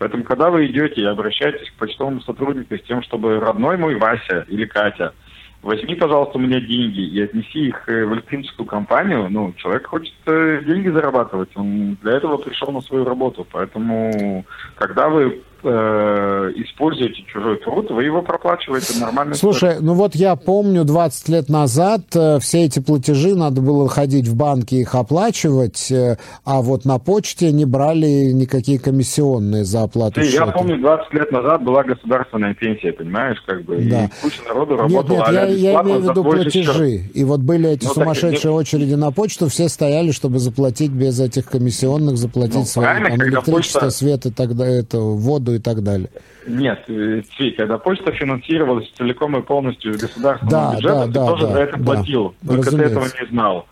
[0.00, 4.46] Поэтому, когда вы идете и обращаетесь к почтовому сотруднику с тем, чтобы родной мой Вася
[4.48, 5.12] или Катя,
[5.60, 10.14] возьми, пожалуйста, у меня деньги и отнеси их э, в электрическую компанию, ну, человек хочет
[10.24, 13.46] э, деньги зарабатывать, он для этого пришел на свою работу.
[13.52, 19.34] Поэтому, когда вы э, используете чужой труд, вы его проплачиваете нормально.
[19.34, 24.28] Слушай, ну вот я помню, 20 лет назад э, все эти платежи надо было ходить
[24.28, 30.20] в банки их оплачивать, э, а вот на почте не брали никакие комиссионные за оплату
[30.20, 30.46] Ты, счета.
[30.46, 34.04] Я помню, 20 лет назад была государственная пенсия, понимаешь, как бы, да.
[34.04, 37.02] и куча народу работала Нет, нет, я, я имею в виду платежи.
[37.14, 41.20] И вот были эти ну, сумасшедшие так, очереди на почту, все стояли, чтобы заплатить без
[41.20, 43.90] этих комиссионных, заплатить ну, свои там, электричество, почта...
[43.90, 46.08] свет и тогда это, воду воду и так далее.
[46.46, 51.26] Нет, Цви, когда почта финансировалась целиком и полностью из государственного да, бюджета, да, ты да,
[51.26, 52.94] тоже да, за это платил, да, только разумеется.
[52.94, 53.66] ты этого не знал.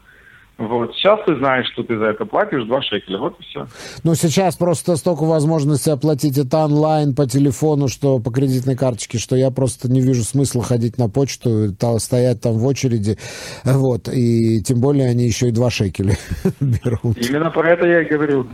[0.59, 0.93] Вот.
[0.95, 3.19] Сейчас ты знаешь, что ты за это платишь 2 шекеля.
[3.19, 3.67] Вот и все.
[4.03, 9.37] Ну, сейчас просто столько возможностей оплатить это онлайн, по телефону, что по кредитной карточке, что
[9.37, 13.19] я просто не вижу смысла ходить на почту, стоять там в очереди.
[13.65, 14.09] Вот.
[14.09, 16.17] И тем более они еще и 2 шекеля
[16.61, 17.17] берут.
[17.17, 18.49] Именно про это я и говорил.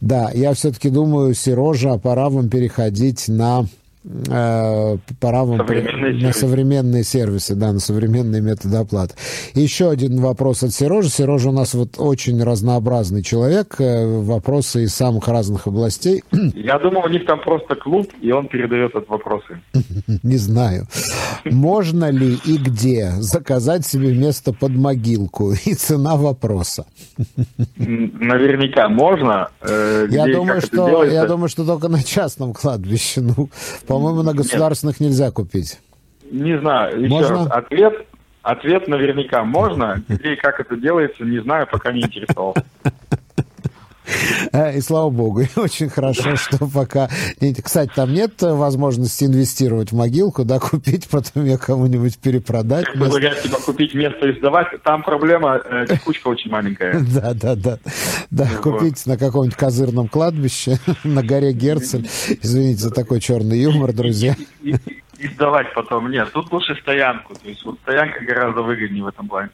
[0.00, 3.66] Да, я все-таки думаю, Сережа, пора вам переходить на
[4.04, 6.38] э, пора вам современные на сервисы.
[6.40, 9.14] современные сервисы, да, на современные методы оплаты.
[9.54, 11.08] Еще один вопрос от Сережи.
[11.08, 16.22] Сережа у нас вот очень разнообразный человек, э, вопросы из самых разных областей.
[16.54, 19.60] Я думал, у них там просто клуб, и он передает от вопросы.
[20.22, 20.86] Не знаю.
[21.44, 25.52] Можно ли и где заказать себе место под могилку?
[25.64, 26.86] И цена вопроса.
[27.76, 29.48] Наверняка можно.
[29.60, 33.20] Э, я думаю, что я думаю, что только на частном кладбище.
[33.20, 33.48] Ну,
[33.94, 35.10] по-моему, на государственных Нет.
[35.10, 35.80] нельзя купить.
[36.30, 37.00] Не знаю.
[37.00, 37.36] Еще можно?
[37.36, 37.48] раз.
[37.50, 38.06] Ответ,
[38.42, 40.02] ответ наверняка можно.
[40.08, 42.64] И как это делается, не знаю, пока не интересовался.
[44.74, 47.08] И слава богу, и очень хорошо, что пока...
[47.62, 52.92] Кстати, там нет возможности инвестировать в могилку, да, купить, потом ее кому-нибудь перепродать.
[52.92, 54.68] Предлагать типа купить место и сдавать.
[54.82, 57.00] Там проблема, э, текучка очень маленькая.
[57.00, 57.78] Да, да, да.
[58.30, 62.08] Да, купить на каком-нибудь козырном кладбище на горе Герцель.
[62.42, 64.36] Извините за такой черный юмор, друзья.
[64.62, 66.10] И сдавать потом.
[66.10, 67.34] Нет, тут лучше стоянку.
[67.34, 69.50] То есть вот стоянка гораздо выгоднее в этом плане.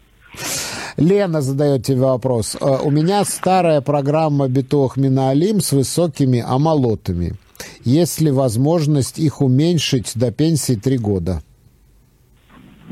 [0.96, 2.56] Лена задает тебе вопрос.
[2.60, 7.34] Э, у меня старая программа Битох Миналим с высокими амалотами.
[7.84, 11.42] Есть ли возможность их уменьшить до пенсии три года?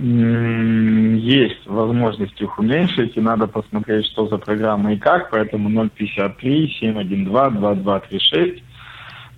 [0.00, 7.82] Есть возможность их уменьшить, и надо посмотреть, что за программа и как, поэтому 053 712
[7.82, 8.62] 2236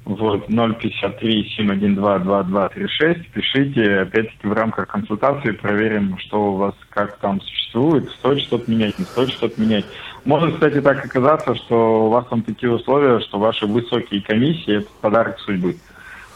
[0.05, 3.25] вот, 053-712-2236.
[3.33, 8.99] Пишите, опять-таки, в рамках консультации проверим, что у вас, как там существует, стоит что-то менять,
[8.99, 9.85] не стоит что-то менять.
[10.25, 14.89] Может, кстати, так оказаться, что у вас там такие условия, что ваши высокие комиссии– это
[15.01, 15.77] подарок судьбы.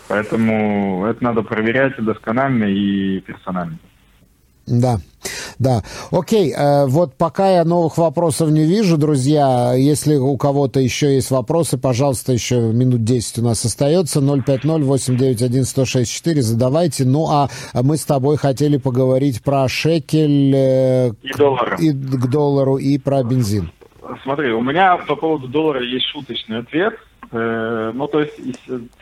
[0.09, 3.79] Поэтому это надо проверять досконально и персонально.
[4.67, 4.99] Да,
[5.59, 5.83] да.
[6.11, 11.31] Окей, э, вот пока я новых вопросов не вижу, друзья, если у кого-то еще есть
[11.31, 17.05] вопросы, пожалуйста, еще минут 10 у нас остается, 050-891-1064, задавайте.
[17.05, 21.77] Ну, а мы с тобой хотели поговорить про шекель э, и, доллар.
[21.79, 23.71] и к доллару и про бензин.
[24.23, 26.95] Смотри, у меня по поводу доллара есть шуточный ответ.
[27.37, 28.35] Э, ну, то есть,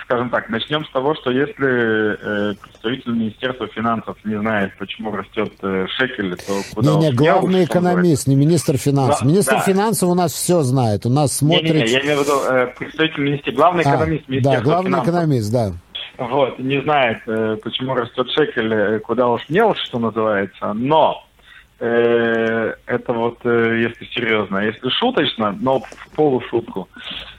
[0.00, 5.52] скажем так, начнем с того, что если э, представитель Министерства финансов не знает, почему растет
[5.60, 9.20] э, шекель, то куда Не, не, главный экономист, не министр финансов.
[9.20, 9.60] Да, министр да.
[9.60, 11.74] финансов у нас все знает, у нас смотрит...
[11.74, 14.90] Не, не, не я имею в виду представитель министерства, главный а, экономист Министерства Да, главный
[14.90, 15.14] финансов.
[15.14, 15.72] экономист, да.
[16.16, 17.18] Вот, не знает,
[17.62, 21.22] почему растет шекель, куда уж мел, что называется, но
[21.78, 22.76] это
[23.08, 24.58] вот если серьезно.
[24.58, 26.88] Если шуточно, но в полушутку,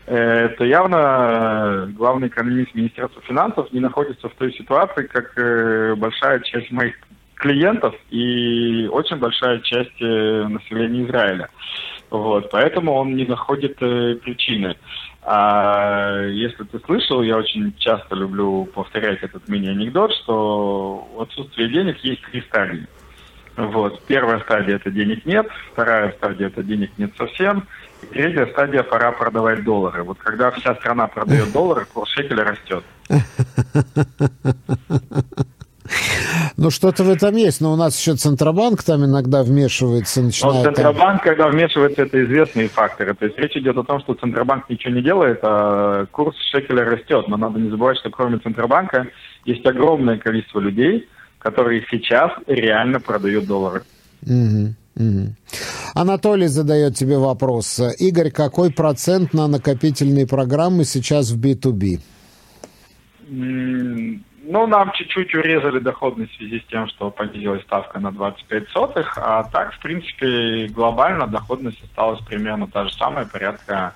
[0.06, 6.40] то явно э, главный экономист Министерства финансов не находится в той ситуации, как э, большая
[6.42, 6.96] часть моих
[7.36, 11.50] клиентов и очень большая часть населения Израиля.
[12.10, 14.78] Вот, поэтому он не находит причины.
[15.24, 21.98] А если ты слышал, я очень часто люблю повторять этот мини-анекдот, что в отсутствии денег
[22.00, 22.88] есть три стадии.
[23.56, 24.02] Вот.
[24.06, 27.68] Первая стадия– это денег нет, вторая стадия– это денег нет совсем,
[28.04, 30.04] третья стадия– пора продавать доллары.
[30.04, 32.84] Вот когда вся страна продает доллары, курс шекеля растет.
[36.58, 40.66] Ну, что-то в этом есть, но у нас еще Центробанк там иногда вмешивается, начинает...
[40.66, 41.36] Но Центробанк, там...
[41.36, 43.14] когда вмешивается, это известные факторы.
[43.16, 47.28] То есть речь идет о том, что Центробанк ничего не делает, а курс шекеля растет.
[47.28, 49.08] Но надо не забывать, что кроме Центробанка
[49.46, 53.84] есть огромное количество людей, которые сейчас реально продают доллары.
[54.26, 54.74] Угу,
[55.94, 57.80] Анатолий задает тебе вопрос.
[58.00, 62.00] Игорь, какой процент на накопительные программы сейчас в B2B?
[64.46, 69.18] Ну, нам чуть-чуть урезали доходность в связи с тем, что понизилась ставка на 25 сотых,
[69.18, 73.94] а так, в принципе, глобально доходность осталась примерно та же самая, порядка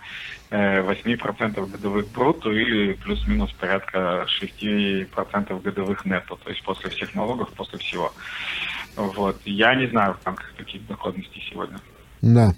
[0.50, 7.78] 8% годовых брутто или плюс-минус порядка 6% годовых нетто, то есть после всех налогов, после
[7.80, 8.14] всего.
[8.98, 9.38] Вот.
[9.46, 11.78] Я не знаю в рамках каких доходностей сегодня.
[12.22, 12.56] Да.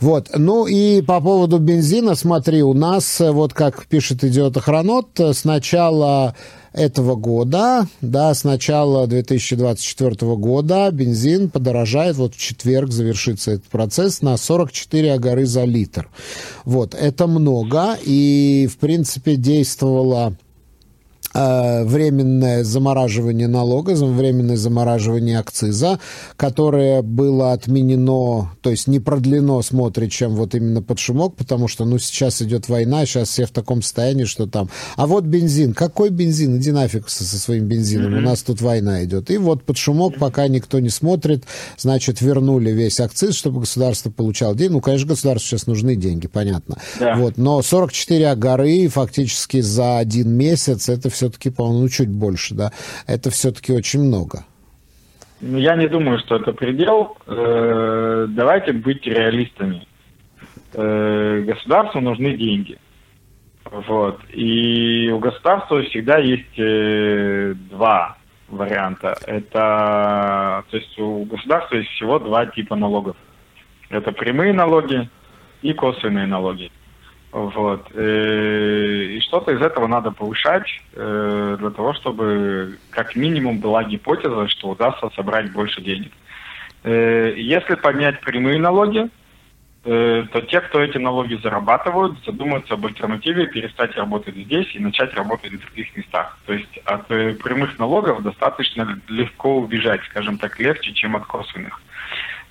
[0.00, 0.28] Вот.
[0.36, 6.36] Ну и по поводу бензина, смотри, у нас, вот как пишет идиот Охранот, сначала
[6.74, 14.20] этого года, да, с начала 2024 года бензин подорожает, вот в четверг завершится этот процесс,
[14.20, 16.08] на 44 агары за литр.
[16.64, 20.47] Вот, это много, и, в принципе, действовало Э,
[21.34, 25.98] временное замораживание налога, временное замораживание акциза,
[26.36, 31.84] которое было отменено, то есть не продлено, смотрит, чем вот именно под шумок, потому что,
[31.84, 34.68] ну, сейчас идет война, сейчас все в таком состоянии, что там...
[34.96, 35.74] А вот бензин.
[35.74, 36.56] Какой бензин?
[36.58, 38.18] Иди нафиг со, со своим бензином, mm-hmm.
[38.18, 39.30] у нас тут война идет.
[39.30, 41.44] И вот под шумок, пока никто не смотрит,
[41.76, 44.72] значит, вернули весь акциз, чтобы государство получало деньги.
[44.72, 46.78] Ну, конечно, государству сейчас нужны деньги, понятно.
[46.98, 47.16] Да.
[47.16, 52.70] Вот, но 44 горы фактически за один месяц, это все-таки, по-моему, ну, чуть больше, да,
[53.06, 54.44] это все-таки очень много.
[55.40, 57.16] Ну, я не думаю, что это предел.
[57.26, 59.86] Э, давайте быть реалистами.
[60.74, 62.78] Э, государству нужны деньги.
[63.64, 64.20] Вот.
[64.30, 68.16] И у государства всегда есть э, два
[68.48, 69.16] варианта.
[69.26, 73.16] Это, то есть у государства есть всего два типа налогов.
[73.90, 75.08] Это прямые налоги
[75.62, 76.70] и косвенные налоги.
[77.30, 77.90] Вот.
[77.94, 84.48] Э, и что-то из этого надо повышать э, для того, чтобы как минимум была гипотеза,
[84.48, 86.12] что удастся собрать больше денег.
[86.84, 89.08] Э, если поднять прямые налоги,
[89.84, 95.52] то те, кто эти налоги зарабатывают, задумаются об альтернативе, перестать работать здесь и начать работать
[95.52, 96.36] в других местах.
[96.44, 101.80] То есть от прямых налогов достаточно легко убежать, скажем так, легче, чем от косвенных.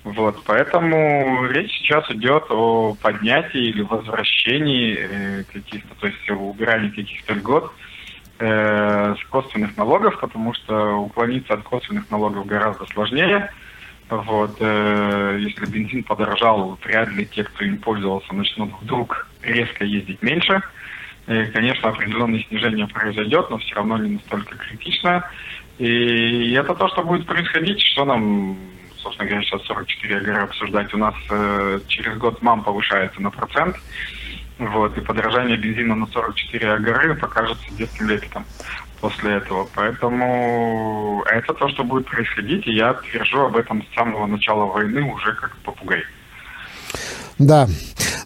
[0.04, 7.34] Вот, поэтому речь сейчас идет о поднятии или возвращении э, каких-то, то есть убирании каких-то
[7.34, 7.72] льгот
[8.38, 13.50] э, с косвенных налогов, потому что уклониться от косвенных налогов гораздо сложнее.
[14.08, 20.22] Вот, э, если бензин подорожал, вряд ли те, кто им пользовался, начнут вдруг резко ездить
[20.22, 20.62] меньше.
[21.26, 25.28] конечно, определенное снижение произойдет, но все равно не настолько критичное.
[25.78, 28.56] И это то, что будет происходить, что нам,
[29.02, 30.92] собственно говоря, сейчас 44 агры обсуждать.
[30.94, 33.76] У нас э, через год МАМ повышается на процент.
[34.58, 38.44] Вот, и подорожание бензина на 44 агры покажется детским лепетом
[39.00, 39.68] после этого.
[39.74, 45.02] Поэтому это то, что будет происходить, и я твержу об этом с самого начала войны
[45.02, 46.04] уже как попугай.
[47.38, 47.68] Да.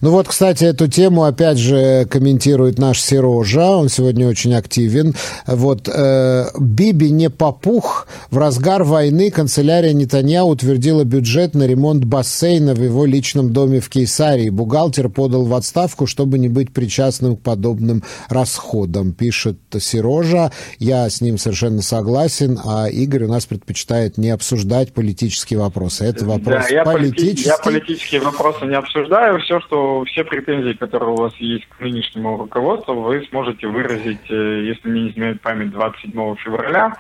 [0.03, 5.15] Ну вот, кстати, эту тему опять же комментирует наш Серожа, он сегодня очень активен.
[5.47, 8.09] Вот э, Биби не попух.
[8.33, 13.89] В разгар войны канцелярия Нетанья утвердила бюджет на ремонт бассейна в его личном доме в
[13.91, 14.51] Кейсарии.
[14.51, 20.51] Бухгалтер подал в отставку, чтобы не быть причастным к подобным расходам, пишет Серожа.
[20.81, 26.07] Я с ним совершенно согласен, а Игорь у нас предпочитает не обсуждать политические вопросы.
[26.07, 27.49] Это вопрос да, я политический.
[27.49, 29.02] Я политические вопросы не обсуждаю.
[29.05, 34.65] Все, что все претензии, которые у вас есть к нынешнему руководству, вы сможете выразить, э,
[34.65, 36.95] если мне не изменяет память, 27 февраля.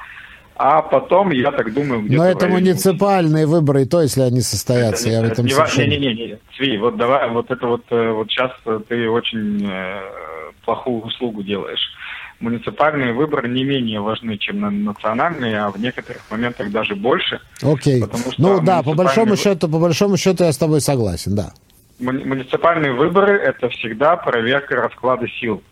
[0.54, 2.04] А потом, я так думаю.
[2.08, 5.86] Но это муниципальные выборы, и то, если они состоятся, это, я в этом не совершенно...
[5.86, 8.52] Не-не-не, Цви, вот давай, вот это вот, э, вот сейчас
[8.88, 10.02] ты очень э,
[10.64, 11.80] плохую услугу делаешь.
[12.40, 17.40] Муниципальные выборы не менее важны, чем национальные, а в некоторых моментах даже больше.
[17.62, 18.04] Окей.
[18.36, 21.52] Ну да, по большому счету, по большому счету я с тобой согласен, да
[22.00, 25.62] муниципальные выборы– это всегда проверка расклада сил.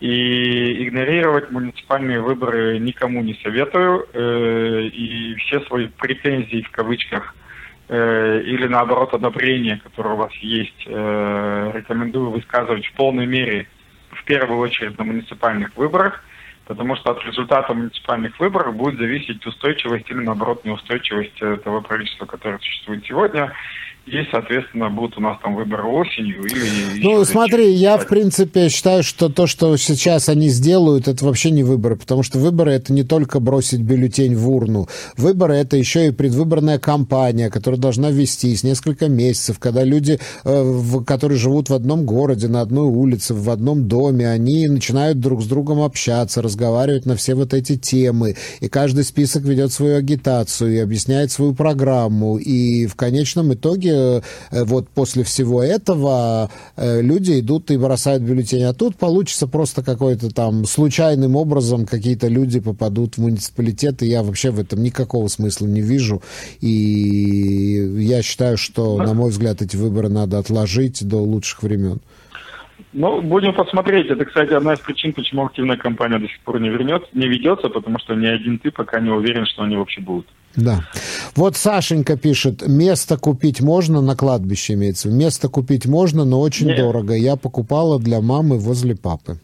[0.00, 4.08] И игнорировать муниципальные выборы никому не советую.
[4.12, 7.36] Э, и все свои претензии в кавычках
[7.88, 13.68] э, или наоборот одобрения, которые у вас есть, э, рекомендую высказывать в полной мере
[14.10, 16.24] в первую очередь на муниципальных выборах,
[16.66, 22.58] потому что от результата муниципальных выборов будет зависеть устойчивость или наоборот неустойчивость того правительства, которое
[22.58, 23.52] существует сегодня
[24.04, 27.04] и, соответственно, будут у нас там выборы осенью или...
[27.04, 31.62] Ну, смотри, я, в принципе, считаю, что то, что сейчас они сделают, это вообще не
[31.62, 34.88] выборы, потому что выборы— это не только бросить бюллетень в урну.
[35.16, 41.38] Выборы— это еще и предвыборная кампания, которая должна вестись несколько месяцев, когда люди, э, которые
[41.38, 45.80] живут в одном городе, на одной улице, в одном доме, они начинают друг с другом
[45.80, 51.30] общаться, разговаривать на все вот эти темы, и каждый список ведет свою агитацию и объясняет
[51.30, 54.20] свою программу, и в конечном итоге Э,
[54.64, 58.62] вот после всего этого э, люди идут и бросают бюллетени.
[58.62, 64.22] А тут получится просто какой-то там случайным образом какие-то люди попадут в муниципалитет, и я
[64.22, 66.22] вообще в этом никакого смысла не вижу.
[66.60, 72.00] И я считаю, что, на мой взгляд, эти выборы надо отложить до лучших времен.
[72.92, 74.08] Ну, будем посмотреть.
[74.08, 77.68] Это, кстати, одна из причин, почему активная кампания до сих пор не вернется, не ведется,
[77.68, 80.26] потому что ни один ты пока не уверен, что они вообще будут.
[80.56, 80.80] Да.
[81.34, 85.08] Вот Сашенька пишет, место купить можно, на кладбище имеется.
[85.08, 86.78] Место купить можно, но очень Нет.
[86.78, 87.14] дорого.
[87.14, 89.38] Я покупала для мамы возле папы.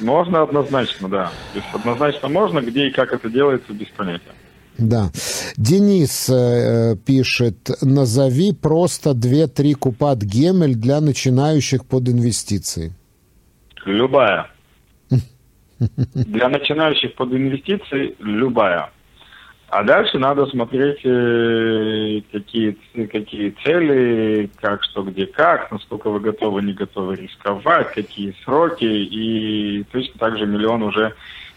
[0.00, 1.32] Можно однозначно, да.
[1.52, 4.32] То есть однозначно можно, где и как это делается, без понятия.
[4.78, 5.10] Да.
[5.56, 12.92] Денис э, пишет, назови просто 2-3 купат Гемель для начинающих под инвестиции.
[13.84, 14.46] Любая.
[16.14, 18.90] Для начинающих под инвестиции любая.
[19.70, 26.60] А дальше надо смотреть, э, какие, какие цели, как, что, где, как, насколько вы готовы,
[26.62, 31.14] не готовы рисковать, какие сроки, и точно так же миллион уже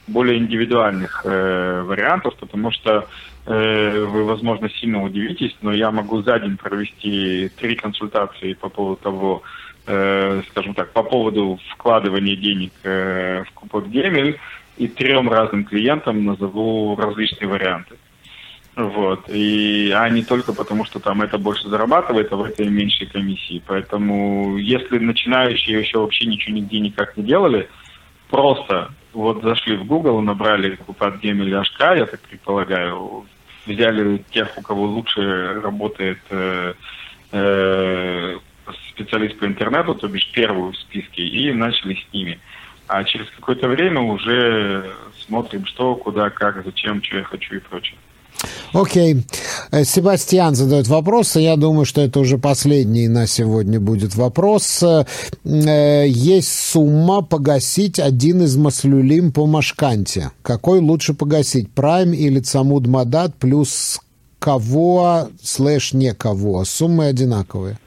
[0.08, 3.08] более индивидуальных э, вариантов, потому что
[3.46, 9.02] э, вы, возможно, сильно удивитесь, но я могу за день провести три консультации по поводу
[9.02, 9.44] того,
[9.88, 14.40] э, скажем так, по поводу вкладывания денег э, в Кубок Гемель,
[14.78, 17.96] и трем разным клиентам назову различные варианты.
[18.76, 19.30] Вот.
[19.30, 23.62] И, а не только потому, что там это больше зарабатывает, а в этой меньшей комиссии.
[23.68, 27.70] Поэтому, если начинающие еще вообще ничего нигде никак не делали,
[28.34, 33.26] просто вот зашли в Google, набрали Купат Гем или HK, я так предполагаю,
[33.68, 36.74] взяли тех, у кого лучше работает э,
[37.32, 38.38] э,
[38.90, 42.40] специалист по интернету, то бишь первую в списке, и начали с ними.
[42.88, 48.00] А через какое-то время уже смотрим, что, куда, как, зачем, что я хочу и прочее.
[48.74, 49.24] Окей.
[49.72, 54.84] Э, Себастьян задает вопрос, и я думаю, что это уже последний на сегодня будет вопрос.
[54.84, 55.06] Э,
[56.08, 60.32] есть сумма погасить один из маслюлим по Машканте.
[60.42, 64.02] Какой лучше погасить, Прайм или Цамуд Мадат плюс
[64.40, 66.66] кого слэш не кого?
[66.66, 67.78] Суммы одинаковые.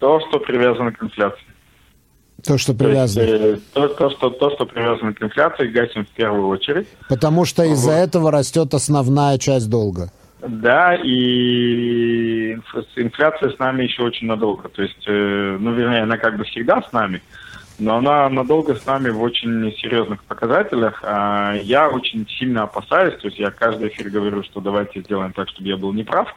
[0.00, 1.49] То, что привязано к инфляции.
[2.44, 3.26] То, что привязано.
[3.26, 6.88] То, есть, э, то, то, что, то, что привязано к инфляции, гасим в первую очередь.
[7.08, 7.96] Потому что из-за вот.
[7.96, 10.10] этого растет основная часть долга.
[10.46, 12.52] Да, и
[12.96, 14.68] инфляция с нами еще очень надолго.
[14.68, 17.22] То есть, э, ну, вернее, она как бы всегда с нами,
[17.78, 21.00] но она надолго с нами в очень серьезных показателях.
[21.04, 25.48] А я очень сильно опасаюсь, то есть я каждый эфир говорю, что давайте сделаем так,
[25.50, 26.34] чтобы я был неправ,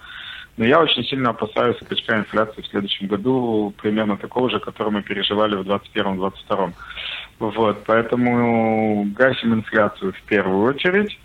[0.58, 5.02] но я очень сильно опасаюсь скачка инфляции в следующем году, примерно такого же, который мы
[5.02, 6.74] переживали в 2021-2022.
[7.40, 11.18] Вот, поэтому гасим инфляцию в первую очередь.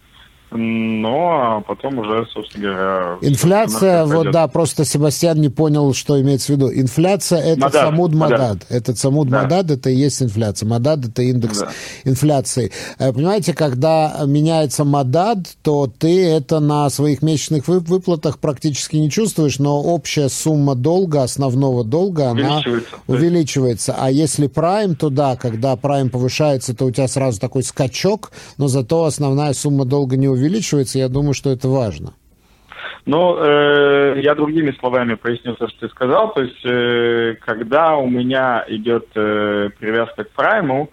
[0.51, 3.18] Но потом уже, собственно говоря...
[3.20, 6.72] Инфляция, вот да, просто Себастьян не понял, что имеется в виду.
[6.72, 8.40] Инфляция– это Мадад, самуд Мадад.
[8.40, 8.66] Мадад.
[8.70, 9.42] Это самуд да.
[9.42, 10.66] Мадад, это и есть инфляция.
[10.66, 11.68] Мадад– это индекс да.
[12.05, 12.72] инфляции.
[12.99, 19.59] Э, понимаете, когда меняется Мадад, то ты это на своих месячных выплатах практически не чувствуешь,
[19.59, 22.62] но общая сумма долга, основного долга, она
[23.07, 23.94] увеличивается.
[23.99, 28.68] А если прайм, то да, когда прайм повышается, то у тебя сразу такой скачок, но
[28.68, 32.14] зато основная сумма долга не увеличивается увеличивается, я думаю, что это важно.
[33.07, 36.32] Ну, э, я другими словами поясню то, что ты сказал.
[36.34, 40.91] То есть, э, когда у меня идет э, привязка к прайму,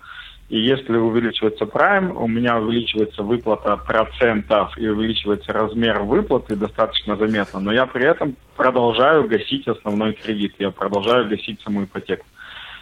[0.48, 7.60] и если увеличивается прайм, у меня увеличивается выплата процентов и увеличивается размер выплаты достаточно заметно,
[7.60, 12.26] но я при этом продолжаю гасить основной кредит, я продолжаю гасить саму ипотеку.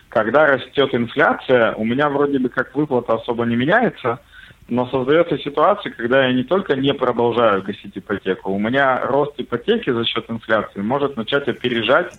[0.09, 4.20] Когда растет инфляция, у меня вроде бы как выплата особо не меняется–
[4.70, 9.89] но создается ситуация, когда я не только не продолжаю гасить ипотеку, у меня рост ипотеки
[9.89, 12.14] за счет инфляции может начать опережать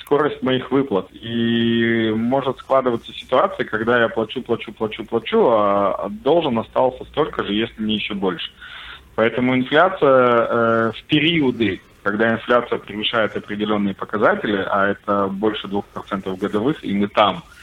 [0.00, 1.08] скорость моих выплат.
[1.12, 7.54] И может складываться ситуация, когда я плачу, плачу, плачу, плачу, а должен остался столько же,
[7.54, 8.52] если не еще больше.
[9.14, 16.84] Поэтому инфляция э, в периоды, когда инфляция превышает определенные показатели, а это больше 2% годовых,
[16.84, 17.42] и мы там–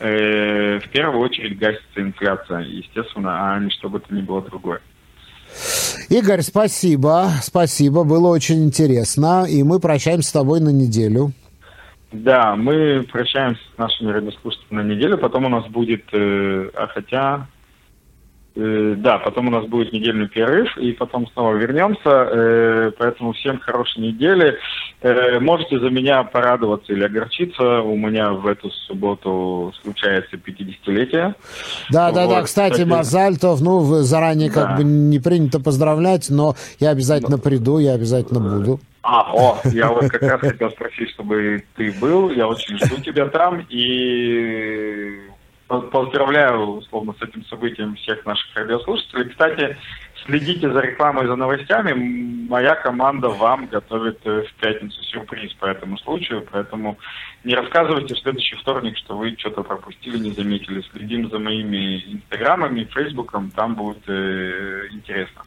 [0.00, 4.80] э, в первую очередь гасится инфляция, естественно, а не что бы то ни было другое.
[6.08, 11.32] Игорь, спасибо, спасибо, было очень интересно, и мы прощаемся с тобой на неделю.
[12.12, 17.46] Да, мы прощаемся с нашими радиослушателями на неделю, потом у нас будет, э, а хотя
[18.56, 22.00] да, потом у нас будет недельный перерыв, и потом снова вернемся.
[22.04, 24.58] Э, поэтому всем хорошей недели.
[25.02, 27.80] Э, можете за меня порадоваться или огорчиться.
[27.80, 31.34] У меня в эту субботу случается 50-летие.
[31.90, 32.42] Да, вот, да, да.
[32.42, 34.54] Кстати, кстати Мазальтов, ну, заранее да.
[34.54, 37.42] как бы не принято поздравлять, но я обязательно но...
[37.42, 38.80] приду, я обязательно буду.
[39.02, 42.30] А, о, я вот как раз хотел спросить, чтобы ты был.
[42.30, 43.64] Я очень жду тебя там.
[43.70, 45.29] И
[45.78, 49.30] поздравляю, условно, с этим событием всех наших радиослушателей.
[49.30, 49.76] Кстати,
[50.26, 52.48] следите за рекламой, за новостями.
[52.48, 56.98] Моя команда вам готовит э, в пятницу сюрприз по этому случаю, поэтому
[57.44, 60.84] не рассказывайте в следующий вторник, что вы что-то пропустили, не заметили.
[60.92, 65.42] Следим за моими инстаграмами, фейсбуком, там будет э, интересно.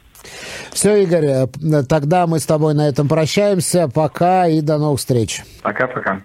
[0.72, 3.90] Все, Игорь, э, тогда мы с тобой на этом прощаемся.
[3.94, 5.42] Пока и до новых встреч.
[5.62, 6.24] Пока-пока.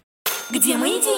[0.51, 1.18] Где мои деньги?